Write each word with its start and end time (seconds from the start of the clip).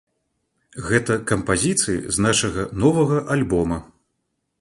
Гэта 0.87 1.17
кампазіцыі 1.31 1.99
з 2.17 2.25
нашага 2.27 2.65
новага 2.85 3.17
альбома. 3.37 3.79